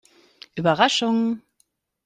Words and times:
Überraschung! 0.55 1.43